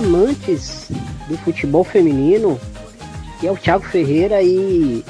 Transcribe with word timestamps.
amantes 0.00 0.90
do 1.28 1.36
futebol 1.38 1.84
feminino, 1.84 2.58
que 3.38 3.46
é 3.46 3.52
o 3.52 3.56
Thiago 3.56 3.84
Ferreira 3.84 4.42
e 4.42 5.04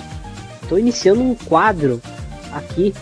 estou 0.62 0.79
iniciando 0.79 1.22
um 1.22 1.34
quadro 1.34 2.00
aqui 2.52 2.92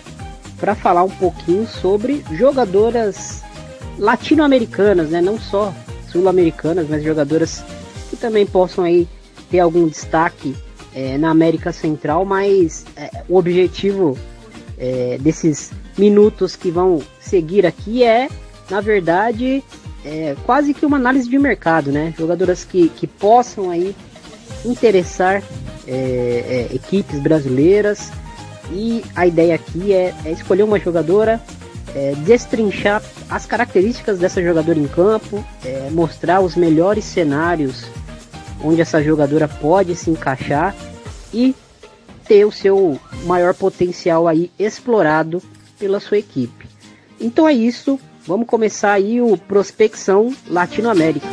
para 0.59 0.75
falar 0.75 1.03
um 1.03 1.11
pouquinho 1.11 1.67
sobre 1.67 2.23
jogadoras 2.33 3.43
latino-americanas, 3.99 5.09
né? 5.09 5.21
Não 5.21 5.39
só 5.39 5.73
sul-americanas, 6.13 6.87
mas 6.89 7.03
jogadoras 7.03 7.65
que 8.11 8.17
também 8.17 8.45
possam 8.45 8.85
aí 8.85 9.09
ter 9.51 9.61
algum 9.61 9.89
destaque 9.89 10.55
é, 10.95 11.17
na 11.17 11.31
América 11.31 11.73
Central, 11.73 12.25
mas 12.25 12.85
é, 12.97 13.23
o 13.29 13.37
objetivo 13.37 14.17
é, 14.77 15.17
desses 15.21 15.71
minutos 15.97 16.55
que 16.55 16.71
vão 16.71 17.01
seguir 17.19 17.67
aqui 17.67 18.05
é, 18.05 18.29
na 18.71 18.81
verdade, 18.83 19.65
é, 20.05 20.37
quase 20.45 20.73
que 20.75 20.87
uma 20.87 20.97
análise 20.97 21.29
de 21.29 21.39
mercado, 21.39 21.91
né? 21.91 22.15
Jogadoras 22.17 22.65
que, 22.65 22.89
que 22.89 23.07
possam 23.07 23.71
aí 23.71 23.95
interessar 24.65 25.43
é, 25.87 26.69
é, 26.71 26.75
equipes 26.75 27.21
brasileiras 27.21 28.11
e 28.71 29.03
a 29.17 29.27
ideia 29.27 29.55
aqui 29.55 29.93
é, 29.93 30.15
é 30.25 30.31
escolher 30.31 30.63
uma 30.63 30.79
jogadora, 30.79 31.41
é, 31.95 32.15
destrinchar 32.19 33.03
as 33.29 33.47
características 33.47 34.19
dessa 34.19 34.43
jogadora 34.43 34.79
em 34.79 34.87
campo, 34.87 35.45
é, 35.65 35.89
mostrar 35.91 36.41
os 36.41 36.55
melhores 36.55 37.05
cenários 37.05 37.87
onde 38.63 38.81
essa 38.81 39.03
jogadora 39.03 39.49
pode 39.49 39.95
se 39.95 40.11
encaixar 40.11 40.75
e 41.33 41.55
ter 42.27 42.45
o 42.45 42.53
seu 42.53 42.99
maior 43.25 43.55
potencial 43.55 44.29
aí 44.29 44.51
explorado 44.59 45.43
pela 45.79 46.01
sua 46.01 46.19
equipe. 46.19 46.67
Então 47.21 47.49
é 47.49 47.53
isso, 47.53 47.99
vamos 48.29 48.47
começar 48.47 48.93
aí 48.93 49.23
o 49.23 49.39
Prospecção 49.39 50.31
Latinoamérica. 50.47 51.27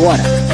Bora! 0.00 0.49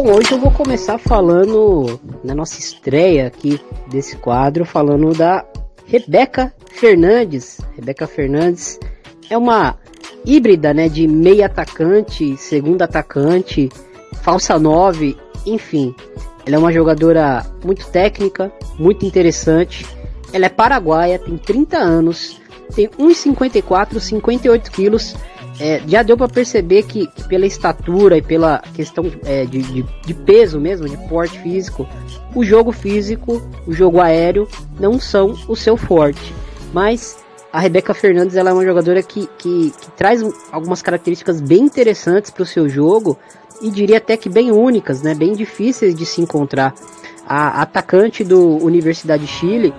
Hoje 0.00 0.32
eu 0.32 0.38
vou 0.38 0.50
começar 0.50 0.96
falando 0.96 2.00
na 2.24 2.34
nossa 2.34 2.58
estreia 2.58 3.26
aqui 3.26 3.60
desse 3.88 4.16
quadro, 4.16 4.64
falando 4.64 5.12
da 5.12 5.44
Rebeca 5.86 6.52
Fernandes. 6.70 7.60
Rebeca 7.76 8.06
Fernandes 8.06 8.80
é 9.28 9.36
uma 9.36 9.76
híbrida, 10.24 10.72
né, 10.72 10.88
de 10.88 11.06
meia 11.06 11.46
atacante, 11.46 12.36
segundo 12.38 12.80
atacante, 12.80 13.68
falsa 14.22 14.58
9, 14.58 15.16
enfim. 15.44 15.94
Ela 16.46 16.56
é 16.56 16.58
uma 16.58 16.72
jogadora 16.72 17.44
muito 17.64 17.86
técnica, 17.88 18.50
muito 18.78 19.04
interessante. 19.04 19.86
Ela 20.32 20.46
é 20.46 20.48
paraguaia, 20.48 21.18
tem 21.18 21.36
30 21.36 21.76
anos, 21.76 22.40
tem 22.74 22.88
1,54, 22.88 24.00
58 24.00 24.70
quilos 24.70 25.14
é, 25.60 25.82
já 25.86 26.02
deu 26.02 26.16
para 26.16 26.28
perceber 26.28 26.84
que, 26.84 27.06
que, 27.06 27.28
pela 27.28 27.46
estatura 27.46 28.16
e 28.16 28.22
pela 28.22 28.62
questão 28.74 29.04
é, 29.24 29.44
de, 29.44 29.62
de, 29.62 29.82
de, 29.82 30.14
peso 30.14 30.60
mesmo, 30.60 30.88
de 30.88 30.96
porte 31.08 31.38
físico, 31.40 31.86
o 32.34 32.44
jogo 32.44 32.72
físico, 32.72 33.42
o 33.66 33.72
jogo 33.72 34.00
aéreo 34.00 34.48
não 34.78 34.98
são 34.98 35.36
o 35.46 35.54
seu 35.54 35.76
forte. 35.76 36.34
Mas 36.72 37.18
a 37.52 37.60
Rebeca 37.60 37.92
Fernandes 37.92 38.36
ela 38.36 38.50
é 38.50 38.52
uma 38.52 38.64
jogadora 38.64 39.02
que, 39.02 39.28
que, 39.38 39.72
que 39.78 39.90
traz 39.92 40.22
algumas 40.50 40.80
características 40.80 41.40
bem 41.40 41.60
interessantes 41.60 42.30
para 42.30 42.42
o 42.42 42.46
seu 42.46 42.68
jogo 42.68 43.18
e 43.60 43.70
diria 43.70 43.98
até 43.98 44.16
que 44.16 44.28
bem 44.28 44.50
únicas, 44.50 45.02
né, 45.02 45.14
bem 45.14 45.34
difíceis 45.34 45.94
de 45.94 46.06
se 46.06 46.20
encontrar. 46.20 46.74
A 47.26 47.62
atacante 47.62 48.24
do 48.24 48.56
Universidade 48.56 49.24
de 49.24 49.30
Chile 49.30 49.74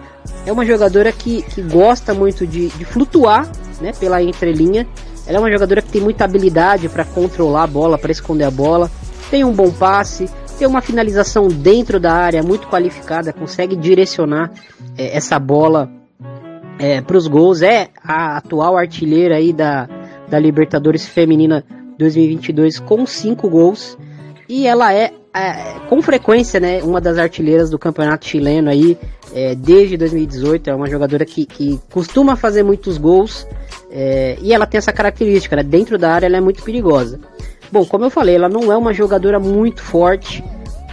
é 0.45 0.51
uma 0.51 0.65
jogadora 0.65 1.11
que, 1.11 1.41
que 1.41 1.61
gosta 1.61 2.13
muito 2.13 2.47
de, 2.47 2.69
de 2.69 2.85
flutuar 2.85 3.49
né, 3.83 3.91
pela 3.99 4.23
entrelinha 4.23 4.87
ela 5.25 5.37
é 5.37 5.39
uma 5.39 5.51
jogadora 5.51 5.81
que 5.81 5.89
tem 5.89 6.01
muita 6.01 6.25
habilidade 6.25 6.89
para 6.89 7.05
controlar 7.05 7.63
a 7.63 7.67
bola, 7.67 7.97
para 7.97 8.11
esconder 8.11 8.43
a 8.43 8.51
bola, 8.51 8.91
tem 9.31 9.43
um 9.43 9.53
bom 9.53 9.71
passe, 9.71 10.29
tem 10.59 10.67
uma 10.67 10.81
finalização 10.81 11.47
dentro 11.47 11.99
da 11.99 12.13
área 12.13 12.43
muito 12.43 12.67
qualificada, 12.67 13.31
consegue 13.31 13.75
direcionar 13.75 14.51
é, 14.97 15.15
essa 15.15 15.39
bola 15.39 15.89
é, 16.77 17.01
para 17.01 17.17
os 17.17 17.27
gols. 17.27 17.61
É 17.61 17.87
a 18.03 18.37
atual 18.37 18.77
artilheira 18.77 19.37
aí 19.37 19.53
da, 19.53 19.87
da 20.27 20.37
Libertadores 20.37 21.07
Feminina 21.07 21.63
2022 21.97 22.79
com 22.79 23.05
cinco 23.05 23.49
gols 23.49 23.97
e 24.49 24.67
ela 24.67 24.93
é, 24.93 25.13
é, 25.33 25.79
com 25.87 26.01
frequência 26.01 26.59
né, 26.59 26.83
uma 26.83 26.99
das 26.99 27.17
artilheiras 27.17 27.69
do 27.69 27.79
campeonato 27.79 28.25
chileno 28.25 28.69
aí 28.69 28.97
é, 29.33 29.55
desde 29.55 29.95
2018. 29.95 30.69
É 30.69 30.75
uma 30.75 30.89
jogadora 30.89 31.23
que, 31.23 31.45
que 31.45 31.79
costuma 31.89 32.35
fazer 32.35 32.61
muitos 32.61 32.97
gols 32.97 33.47
é, 33.95 34.37
e 34.41 34.51
ela 34.51 34.65
tem 34.65 34.79
essa 34.79 34.91
característica, 34.91 35.55
né? 35.55 35.61
dentro 35.61 35.99
da 35.99 36.11
área 36.11 36.25
ela 36.25 36.37
é 36.37 36.41
muito 36.41 36.63
perigosa. 36.63 37.19
Bom, 37.71 37.85
como 37.85 38.05
eu 38.05 38.09
falei, 38.09 38.35
ela 38.35 38.49
não 38.49 38.71
é 38.71 38.75
uma 38.77 38.91
jogadora 38.91 39.39
muito 39.39 39.83
forte, 39.83 40.43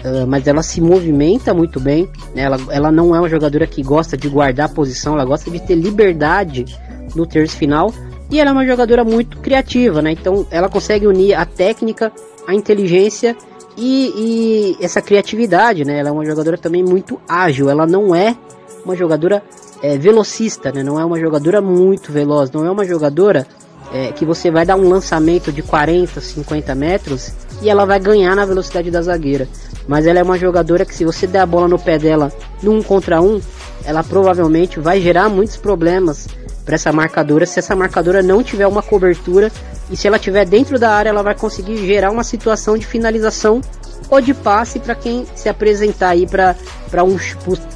uh, 0.04 0.26
mas 0.26 0.46
ela 0.46 0.62
se 0.62 0.82
movimenta 0.82 1.54
muito 1.54 1.80
bem. 1.80 2.08
Né? 2.34 2.42
Ela, 2.42 2.58
ela 2.70 2.92
não 2.92 3.14
é 3.14 3.18
uma 3.18 3.28
jogadora 3.28 3.66
que 3.66 3.82
gosta 3.82 4.18
de 4.18 4.28
guardar 4.28 4.66
a 4.66 4.72
posição, 4.72 5.14
ela 5.14 5.24
gosta 5.24 5.50
de 5.50 5.58
ter 5.60 5.76
liberdade 5.76 6.66
no 7.14 7.26
terço 7.26 7.56
final. 7.56 7.92
E 8.30 8.38
ela 8.38 8.50
é 8.50 8.52
uma 8.52 8.66
jogadora 8.66 9.02
muito 9.02 9.38
criativa, 9.38 10.00
né? 10.00 10.12
Então 10.12 10.46
ela 10.52 10.68
consegue 10.68 11.04
unir 11.04 11.34
a 11.34 11.44
técnica, 11.44 12.12
a 12.46 12.54
inteligência 12.54 13.36
e, 13.76 14.76
e 14.78 14.84
essa 14.84 15.02
criatividade, 15.02 15.84
né? 15.84 15.98
Ela 15.98 16.10
é 16.10 16.12
uma 16.12 16.24
jogadora 16.24 16.56
também 16.56 16.84
muito 16.84 17.20
ágil. 17.28 17.68
Ela 17.68 17.86
não 17.86 18.14
é 18.14 18.36
uma 18.84 18.94
jogadora 18.94 19.42
é, 19.82 19.98
velocista, 19.98 20.72
né? 20.72 20.82
Não 20.82 20.98
é 20.98 21.04
uma 21.04 21.18
jogadora 21.18 21.60
muito 21.60 22.12
veloz, 22.12 22.50
não 22.50 22.64
é 22.64 22.70
uma 22.70 22.84
jogadora 22.84 23.46
é, 23.92 24.12
que 24.12 24.24
você 24.24 24.50
vai 24.50 24.64
dar 24.64 24.76
um 24.76 24.88
lançamento 24.88 25.52
de 25.52 25.62
40, 25.62 26.20
50 26.20 26.74
metros 26.74 27.32
e 27.62 27.68
ela 27.68 27.84
vai 27.84 27.98
ganhar 27.98 28.34
na 28.34 28.44
velocidade 28.44 28.90
da 28.90 29.02
zagueira. 29.02 29.48
Mas 29.88 30.06
ela 30.06 30.18
é 30.18 30.22
uma 30.22 30.38
jogadora 30.38 30.84
que 30.84 30.94
se 30.94 31.04
você 31.04 31.26
der 31.26 31.40
a 31.40 31.46
bola 31.46 31.66
no 31.66 31.78
pé 31.78 31.98
dela 31.98 32.32
num 32.62 32.82
contra 32.82 33.20
um, 33.20 33.40
ela 33.84 34.04
provavelmente 34.04 34.78
vai 34.78 35.00
gerar 35.00 35.28
muitos 35.28 35.56
problemas 35.56 36.28
para 36.64 36.74
essa 36.74 36.92
marcadora 36.92 37.46
se 37.46 37.58
essa 37.58 37.74
marcadora 37.74 38.22
não 38.22 38.42
tiver 38.42 38.66
uma 38.66 38.82
cobertura 38.82 39.50
e 39.90 39.96
se 39.96 40.06
ela 40.06 40.18
tiver 40.18 40.44
dentro 40.44 40.78
da 40.78 40.90
área 40.90 41.08
ela 41.08 41.22
vai 41.22 41.34
conseguir 41.34 41.76
gerar 41.84 42.10
uma 42.10 42.22
situação 42.22 42.76
de 42.76 42.86
finalização 42.86 43.60
ou 44.08 44.20
de 44.20 44.34
passe 44.34 44.78
para 44.78 44.94
quem 44.94 45.26
se 45.34 45.48
apresentar 45.48 46.10
aí 46.10 46.26
para 46.26 47.04
um, 47.04 47.16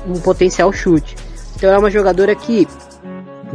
um 0.06 0.20
potencial 0.20 0.72
chute. 0.72 1.16
Então 1.56 1.70
é 1.70 1.78
uma 1.78 1.90
jogadora 1.90 2.34
que, 2.34 2.66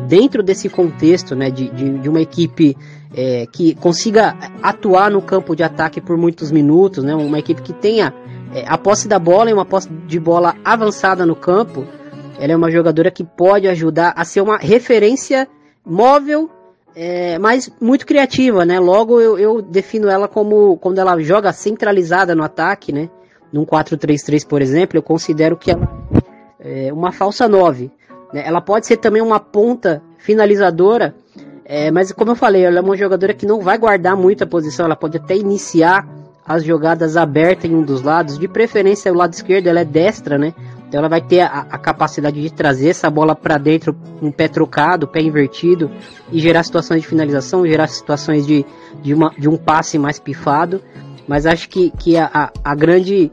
dentro 0.07 0.41
desse 0.41 0.69
contexto 0.69 1.35
né, 1.35 1.49
de, 1.49 1.69
de, 1.69 1.99
de 1.99 2.09
uma 2.09 2.21
equipe 2.21 2.75
é, 3.13 3.45
que 3.51 3.75
consiga 3.75 4.35
atuar 4.61 5.11
no 5.11 5.21
campo 5.21 5.55
de 5.55 5.63
ataque 5.63 5.99
por 5.99 6.17
muitos 6.17 6.51
minutos, 6.51 7.03
né, 7.03 7.13
uma 7.15 7.39
equipe 7.39 7.61
que 7.61 7.73
tenha 7.73 8.13
é, 8.53 8.65
a 8.67 8.77
posse 8.77 9.07
da 9.07 9.19
bola 9.19 9.49
e 9.49 9.53
uma 9.53 9.65
posse 9.65 9.89
de 9.89 10.19
bola 10.19 10.55
avançada 10.63 11.25
no 11.25 11.35
campo, 11.35 11.85
ela 12.39 12.53
é 12.53 12.55
uma 12.55 12.71
jogadora 12.71 13.11
que 13.11 13.23
pode 13.23 13.67
ajudar 13.67 14.13
a 14.15 14.23
ser 14.23 14.41
uma 14.41 14.57
referência 14.57 15.47
móvel, 15.85 16.49
é, 16.95 17.37
mas 17.37 17.69
muito 17.81 18.05
criativa, 18.05 18.65
né? 18.65 18.79
Logo 18.79 19.19
eu, 19.19 19.37
eu 19.37 19.61
defino 19.61 20.09
ela 20.09 20.27
como 20.27 20.77
quando 20.77 20.99
ela 20.99 21.19
joga 21.19 21.51
centralizada 21.51 22.33
no 22.33 22.43
ataque, 22.43 22.91
né? 22.91 23.09
Num 23.51 23.65
4-3-3, 23.65 24.47
por 24.47 24.61
exemplo, 24.61 24.97
eu 24.97 25.03
considero 25.03 25.57
que 25.57 25.71
ela 25.71 25.89
é, 26.59 26.91
uma 26.91 27.11
falsa 27.11 27.47
9. 27.47 27.91
Né? 28.33 28.43
Ela 28.45 28.61
pode 28.61 28.87
ser 28.87 28.97
também 28.97 29.21
uma 29.21 29.39
ponta 29.39 30.01
finalizadora, 30.17 31.15
é, 31.65 31.91
mas 31.91 32.11
como 32.11 32.31
eu 32.31 32.35
falei, 32.35 32.63
ela 32.63 32.79
é 32.79 32.81
uma 32.81 32.97
jogadora 32.97 33.33
que 33.33 33.45
não 33.45 33.61
vai 33.61 33.77
guardar 33.77 34.15
muita 34.15 34.45
posição, 34.45 34.85
ela 34.85 34.95
pode 34.95 35.17
até 35.17 35.35
iniciar 35.35 36.07
as 36.45 36.63
jogadas 36.63 37.15
abertas 37.15 37.69
em 37.69 37.75
um 37.75 37.83
dos 37.83 38.01
lados, 38.01 38.39
de 38.39 38.47
preferência 38.47 39.11
o 39.13 39.15
lado 39.15 39.33
esquerdo, 39.33 39.67
ela 39.67 39.81
é 39.81 39.85
destra, 39.85 40.35
né? 40.35 40.53
Então 40.87 40.97
ela 40.99 41.07
vai 41.07 41.21
ter 41.21 41.41
a, 41.41 41.67
a 41.69 41.77
capacidade 41.77 42.41
de 42.41 42.51
trazer 42.51 42.89
essa 42.89 43.07
bola 43.07 43.35
para 43.35 43.59
dentro, 43.59 43.95
um 44.19 44.31
pé 44.31 44.47
trocado, 44.47 45.07
pé 45.07 45.21
invertido, 45.21 45.91
e 46.31 46.39
gerar 46.39 46.63
situações 46.63 47.01
de 47.01 47.07
finalização, 47.07 47.67
gerar 47.67 47.85
situações 47.85 48.47
de, 48.47 48.65
de, 49.03 49.13
uma, 49.13 49.31
de 49.37 49.47
um 49.47 49.55
passe 49.55 49.99
mais 49.99 50.17
pifado. 50.19 50.81
Mas 51.27 51.45
acho 51.45 51.69
que, 51.69 51.91
que 51.91 52.17
a, 52.17 52.27
a, 52.33 52.51
a 52.63 52.73
grande 52.73 53.31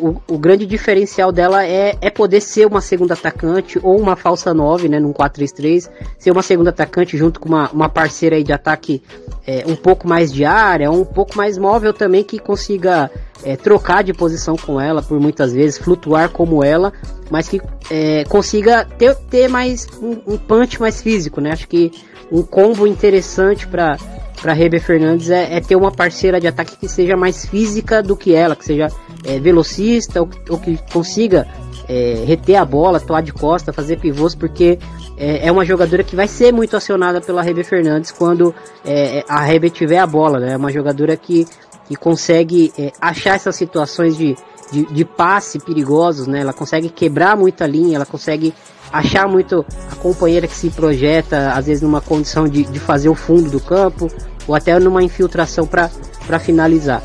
o, 0.00 0.20
o, 0.34 0.38
grande 0.38 0.66
diferencial 0.66 1.32
dela 1.32 1.64
é, 1.64 1.96
é 2.00 2.10
poder 2.10 2.40
ser 2.40 2.66
uma 2.66 2.82
segunda 2.82 3.14
atacante 3.14 3.78
ou 3.82 3.98
uma 3.98 4.14
falsa 4.14 4.52
9, 4.52 4.88
né, 4.88 5.00
num 5.00 5.12
4-3-3, 5.12 5.88
ser 6.18 6.30
uma 6.30 6.42
segunda 6.42 6.68
atacante 6.68 7.16
junto 7.16 7.40
com 7.40 7.48
uma, 7.48 7.70
uma 7.70 7.88
parceira 7.88 8.36
aí 8.36 8.44
de 8.44 8.52
ataque 8.52 9.02
é, 9.46 9.64
um 9.66 9.74
pouco 9.74 10.06
mais 10.06 10.30
de 10.30 10.44
área, 10.44 10.90
um 10.90 11.04
pouco 11.04 11.36
mais 11.36 11.56
móvel 11.56 11.94
também, 11.94 12.22
que 12.22 12.38
consiga 12.38 13.10
é, 13.42 13.56
trocar 13.56 14.04
de 14.04 14.12
posição 14.12 14.54
com 14.54 14.78
ela 14.78 15.02
por 15.02 15.18
muitas 15.18 15.52
vezes, 15.52 15.78
flutuar 15.78 16.28
como 16.28 16.62
ela, 16.62 16.92
mas 17.30 17.48
que 17.48 17.60
é, 17.90 18.24
consiga 18.24 18.84
ter, 18.84 19.14
ter 19.14 19.48
mais 19.48 19.86
um, 20.02 20.34
um 20.34 20.36
punch 20.36 20.78
mais 20.78 21.00
físico, 21.00 21.40
né? 21.40 21.52
Acho 21.52 21.66
que 21.66 21.90
um 22.30 22.42
combo 22.42 22.86
interessante 22.86 23.66
para 23.66 23.96
para 24.40 24.52
Rebe 24.52 24.80
Fernandes 24.80 25.30
é, 25.30 25.56
é, 25.56 25.60
ter 25.60 25.76
uma 25.76 25.92
parceira 25.92 26.40
de 26.40 26.46
ataque 26.46 26.76
que 26.76 26.88
seja 26.88 27.16
mais 27.16 27.44
física 27.44 28.02
do 28.02 28.16
que 28.16 28.34
ela, 28.34 28.56
que 28.56 28.64
seja 28.64 28.88
é, 29.24 29.38
velocista 29.38 30.20
ou, 30.20 30.28
ou, 30.48 30.58
que 30.58 30.78
consiga 30.90 31.46
é, 31.88 32.24
reter 32.26 32.56
a 32.56 32.64
bola, 32.64 32.98
atuar 32.98 33.22
de 33.22 33.32
costa, 33.32 33.72
fazer 33.72 33.98
pivôs, 33.98 34.34
porque 34.34 34.78
é, 35.16 35.46
é, 35.46 35.52
uma 35.52 35.64
jogadora 35.64 36.02
que 36.02 36.16
vai 36.16 36.26
ser 36.26 36.52
muito 36.52 36.76
acionada 36.76 37.20
pela 37.20 37.42
Rebe 37.42 37.62
Fernandes 37.62 38.10
quando 38.10 38.54
é, 38.84 39.24
a 39.28 39.40
Rebe 39.40 39.68
tiver 39.68 39.98
a 39.98 40.06
bola, 40.06 40.38
né? 40.38 40.52
É 40.52 40.56
uma 40.56 40.72
jogadora 40.72 41.16
que, 41.16 41.46
que 41.86 41.94
consegue 41.94 42.72
é, 42.78 42.92
achar 43.00 43.36
essas 43.36 43.56
situações 43.56 44.16
de, 44.16 44.36
de, 44.72 44.86
de 44.86 45.04
passe 45.04 45.58
perigosos, 45.58 46.26
né? 46.26 46.40
Ela 46.40 46.54
consegue 46.54 46.88
quebrar 46.88 47.36
muita 47.36 47.66
linha, 47.66 47.96
ela 47.96 48.06
consegue 48.06 48.54
achar 48.92 49.28
muito 49.28 49.64
a 49.90 49.96
companheira 49.96 50.46
que 50.46 50.54
se 50.54 50.70
projeta, 50.70 51.52
às 51.52 51.66
vezes 51.66 51.82
numa 51.82 52.00
condição 52.00 52.48
de, 52.48 52.64
de 52.64 52.80
fazer 52.80 53.08
o 53.08 53.14
fundo 53.14 53.50
do 53.50 53.60
campo, 53.60 54.08
ou 54.50 54.56
até 54.56 54.76
numa 54.80 55.00
infiltração 55.00 55.64
para 55.64 56.38
finalizar. 56.40 57.00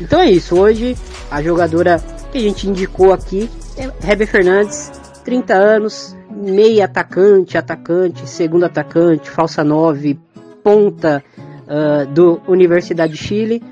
Então 0.00 0.20
é 0.20 0.28
isso, 0.28 0.58
hoje 0.58 0.96
a 1.30 1.40
jogadora 1.40 2.02
que 2.32 2.38
a 2.38 2.40
gente 2.40 2.68
indicou 2.68 3.12
aqui 3.12 3.48
é 3.76 3.88
Hebe 4.10 4.26
Fernandes, 4.26 4.90
30 5.24 5.54
anos, 5.54 6.16
meia 6.28 6.86
atacante, 6.86 7.56
atacante, 7.56 8.28
segundo 8.28 8.64
atacante, 8.64 9.30
falsa 9.30 9.62
9, 9.62 10.18
ponta 10.64 11.22
uh, 11.68 12.04
do 12.12 12.40
Universidade 12.48 13.12
de 13.12 13.18
Chile. 13.18 13.62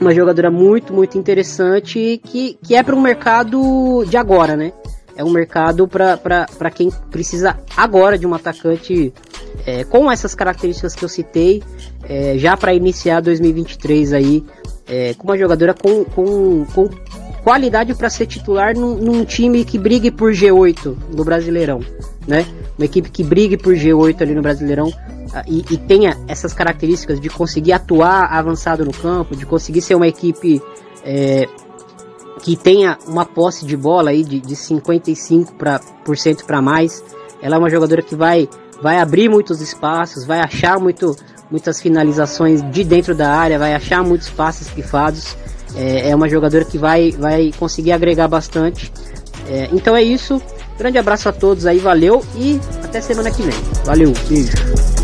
Uma 0.00 0.14
jogadora 0.14 0.50
muito, 0.50 0.94
muito 0.94 1.18
interessante 1.18 2.18
que, 2.24 2.58
que 2.62 2.74
é 2.74 2.82
para 2.82 2.96
um 2.96 3.00
mercado 3.00 4.06
de 4.08 4.16
agora, 4.16 4.56
né? 4.56 4.72
É 5.14 5.22
um 5.22 5.30
mercado 5.30 5.86
para 5.86 6.70
quem 6.74 6.90
precisa 7.10 7.58
agora 7.76 8.16
de 8.16 8.26
um 8.26 8.34
atacante 8.34 9.12
é, 9.66 9.84
com 9.84 10.10
essas 10.10 10.34
características 10.34 10.94
que 10.94 11.04
eu 11.04 11.08
citei, 11.08 11.62
é, 12.08 12.36
já 12.36 12.56
para 12.56 12.74
iniciar 12.74 13.20
2023 13.20 14.12
aí, 14.12 14.44
é, 14.86 15.14
com 15.14 15.24
uma 15.24 15.38
jogadora 15.38 15.74
com, 15.74 16.04
com, 16.04 16.66
com 16.66 16.88
qualidade 17.42 17.94
para 17.94 18.10
ser 18.10 18.26
titular 18.26 18.74
num, 18.74 18.96
num, 18.96 19.24
time 19.24 19.64
que 19.64 19.78
brigue 19.78 20.10
por 20.10 20.32
G8 20.32 20.96
no 21.14 21.24
Brasileirão, 21.24 21.80
né? 22.26 22.46
Uma 22.78 22.84
equipe 22.84 23.10
que 23.10 23.22
brigue 23.22 23.56
por 23.56 23.74
G8 23.74 24.22
ali 24.22 24.34
no 24.34 24.42
Brasileirão 24.42 24.92
e, 25.46 25.64
e 25.70 25.76
tenha 25.76 26.18
essas 26.28 26.52
características 26.52 27.20
de 27.20 27.30
conseguir 27.30 27.72
atuar 27.72 28.24
avançado 28.32 28.84
no 28.84 28.92
campo, 28.92 29.34
de 29.34 29.46
conseguir 29.46 29.80
ser 29.80 29.94
uma 29.94 30.06
equipe 30.06 30.60
é, 31.04 31.48
que 32.42 32.56
tenha 32.56 32.98
uma 33.06 33.24
posse 33.24 33.64
de 33.64 33.76
bola 33.76 34.10
aí 34.10 34.22
de, 34.24 34.40
de 34.40 34.54
55% 34.54 36.44
para 36.44 36.60
mais. 36.60 37.02
Ela 37.40 37.56
é 37.56 37.58
uma 37.58 37.70
jogadora 37.70 38.02
que 38.02 38.14
vai, 38.14 38.48
vai 38.82 38.98
abrir 38.98 39.28
muitos 39.28 39.60
espaços, 39.60 40.24
vai 40.24 40.40
achar 40.40 40.78
muito, 40.78 41.16
muitas 41.50 41.80
finalizações 41.80 42.60
de 42.72 42.82
dentro 42.82 43.14
da 43.14 43.30
área, 43.32 43.58
vai 43.58 43.74
achar 43.74 44.02
muitos 44.02 44.28
passes 44.28 44.68
pifados. 44.68 45.36
É, 45.74 46.10
é 46.10 46.16
uma 46.16 46.28
jogadora 46.28 46.64
que 46.64 46.76
vai, 46.76 47.12
vai 47.12 47.52
conseguir 47.58 47.92
agregar 47.92 48.28
bastante. 48.28 48.92
É, 49.48 49.68
então 49.72 49.96
é 49.96 50.02
isso. 50.02 50.42
Grande 50.76 50.98
abraço 50.98 51.28
a 51.28 51.32
todos 51.32 51.64
aí, 51.64 51.78
valeu 51.78 52.24
e 52.36 52.60
até 52.82 53.00
semana 53.00 53.30
que 53.30 53.42
vem. 53.42 53.54
Valeu, 53.84 54.12
beijo. 54.28 55.01